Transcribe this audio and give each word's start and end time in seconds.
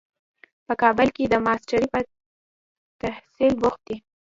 په 0.65 0.73
کابل 0.81 1.07
کې 1.15 1.23
د 1.27 1.33
ماسټرۍ 1.45 1.85
په 1.93 1.99
تحصیل 3.01 3.53
بوخت 3.61 3.81
دی. 3.87 3.95